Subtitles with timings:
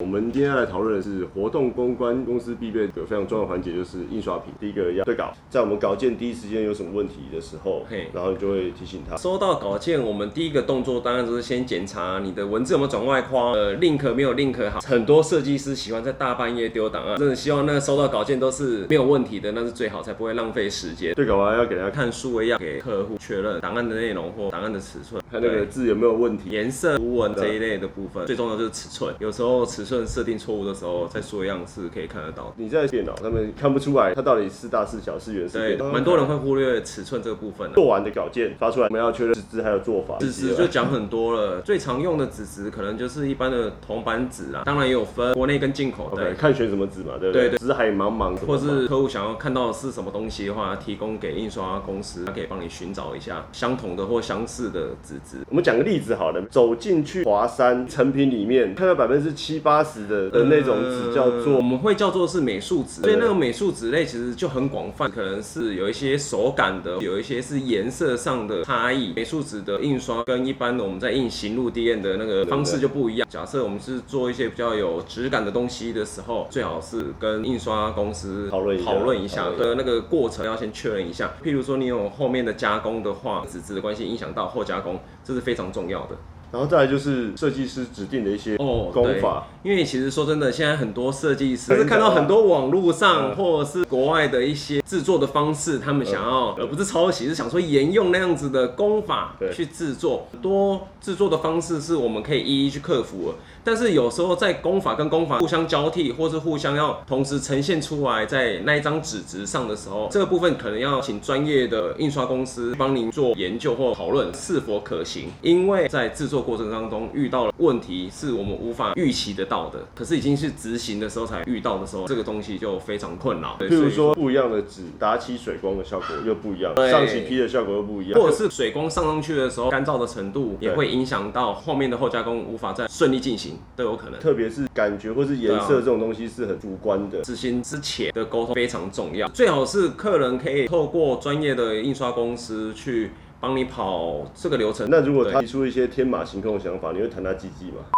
[0.00, 4.54] 我们今天要来讨论的是活动公关公司必备的非常重要的环节，就是印刷品。
[4.60, 9.16] 第一个要对稿，在我们稿件第一时间有什么问题的时候嘿，然后你就会提醒他。
[9.16, 14.78] 收到稿件，我们第一个动作当然就是先检查你的文字有没有转外框，呃，link 没有 link 好。
[14.82, 21.12] 很多设计师喜欢在大半夜丢档案，真的希望那个收到稿件都是没有问题的，那是最好，才不会浪费时间。
[21.14, 26.50] 对稿完要给大家看看数位要给客户确认档案的内容或档案的尺寸，看那个对字有没有问题。
[26.50, 29.12] 颜色、图文这一类的部分，最重要就是尺寸。
[29.18, 32.52] 有时候尺寸设定错误的时候，再说一样是可以看得到。
[32.56, 35.90] 你在电脑上面看不出来它到底是大是小是圆是对，扁。
[35.90, 37.72] 蛮多人会忽略尺寸这个部分、啊。
[37.74, 40.16] 做完的稿件发出来，我们要确认纸质还有做法。
[40.18, 46.34] 纸质就讲很多了，最常用的纸质可能就是一般的铜板纸啊，当然也有分国内跟进口的。
[46.34, 47.48] 看选什么纸嘛，对不对？
[47.48, 55.38] 对纸海茫茫，或是客户想要看到的是什么东西的话，提供给印刷公司，他可以帮你寻找一下相同的或相似的纸质。
[55.48, 69.12] 我们讲个例子好了，走进去华山成品里面，看到百分之七八十的的那种纸叫呃我们会叫做是美术纸，所以那个美术纸类其实就很广泛，可能是有一些手感的，有一些是颜色上的差异。
[69.14, 73.28] 美术纸的印刷跟一般的我们在印行路 D N 的那个方式就不一样。
[73.30, 81.32] 假设我们是做一些比较有质感的东西的时候，最好是跟印刷公司讨论一下讨论一下讨论一下的那个过程要先确认一下。
[81.42, 86.16] 譬如说你有后面的加工的话，纸质的关系影响到后加工，这是非常重要的。
[86.50, 93.36] 然后再来就是设计师指定的一些哦，对功法，因为其实说真的，现在很多设计师是看到很多网络上嗯。
[93.36, 99.52] 或者是国外的一些制作的方式，他们想要而不是抄袭，是想说沿用那样子的功法对。
[99.52, 100.26] 去制作。
[100.32, 123.56] 很多制作的方式是我们可以一一去克服的，但是有时候在功法跟功法互相交替，或是互相要同时呈现出来在那一张纸质上的时候，这个部分可能要请专业的印刷公司帮您做研究或讨论是否可行，因为在制作过程当中遇到了问题是我们无法预期得到的，可是已经是执行的时候才遇到的时候，这个东西就非常困扰。
[123.58, 134.18] 对譬如说不一样的纸打起水光的效果又不一样，对上起批的效果又不一样，或者是水光上上去的时候，干燥的程度也会影响到后面的后加工无法再顺利进行，都有可能。
[134.20, 137.20] 特别是感觉或是颜色这种东西是很主观的。
[137.22, 143.10] 执行之前的沟通非常重要，最好是客人可以透过专业的印刷公司去
[143.40, 144.88] 帮你跑这个流程。
[144.90, 147.97] 那如果他提出一些天马行空的想法，你会弹他鸡鸡吗？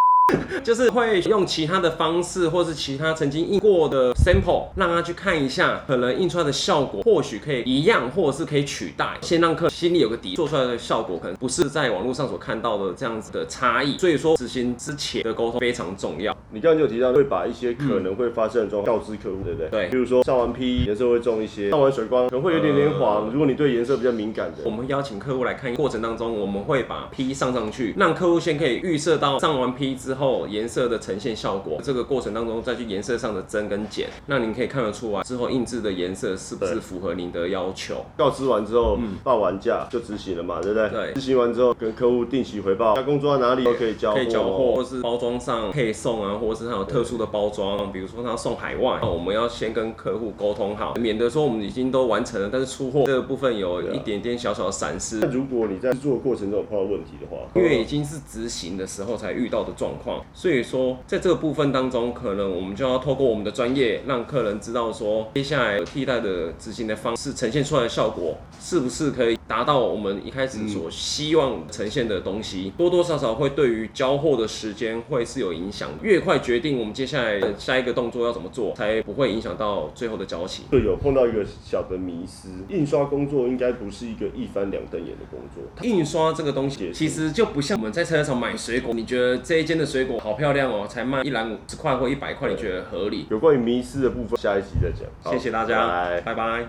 [0.63, 9.17] 就是会用其他的方式，或是其他曾经印过的 sample，让他去看一下，可能印出来的效果或许可以一样，或者是可以取代。
[9.21, 13.97] 先让客心里有个底，做出来的效果可能不是在网络上所看到的这样子的差异。
[13.99, 16.37] 所以说，执行之前的沟通非常重要。
[16.53, 19.69] 你刚刚就有提到会把一些可能会发生的状况告知客户，对不对？
[19.71, 23.31] 对比如说上完 P 颜色会重一些，上完水光可能会有点点黄。
[23.31, 31.81] 如果你对颜色比较敏感的我，们邀请客户来看过程当中，我们会把 P 上上去，让客户先可以预设到上完 P 之后颜色的呈现效果。
[31.83, 38.05] 这个过程当中再去颜色上的增跟减，那您可以看得出来之后印制的颜色是不是符合您的要求。
[38.17, 40.89] 告知完之后报完价就执行了嘛，对不对？
[40.91, 55.29] 对执行完之后跟客户定期回报，加工做到哪里都可以交货，可以缴货，或是包装上配送啊，或者是它有特殊的包装，比如说它要送海外，那我们要先跟客户沟通好，免得说我们已经都完成了，但是出货这个部分有一点点小小的闪失那。
[55.29, 75.91] 如果你在制作过程中有碰到问题的话，因为已经是执行的时候才遇到的状况，所以说在这个部分当中，可能我们就要透过我们的专业，让客人知道说，接下来替代的执行的方式呈现出来的效果，是不是可以达到我们一开始所希望呈现的东西，多多少少会对于交货的时间会是有影响。
[76.03, 80.63] 越快决定我们接下来的下一个动作要怎么做，才不会影响到最后的交期。
[80.71, 85.63] 对有碰到一个小的迷失，印刷工作应该不是一个一翻两瞪眼的工作。
[85.83, 93.27] 印刷这个东西其实就不像我们在菜市场买水果，你觉得这一间的水果好漂亮哦，才卖一篮五十块或一百块，你觉得合理？
[93.31, 95.09] 有关于迷失的部分，下一集再讲。
[95.23, 96.69] 好谢谢大家，拜拜拜拜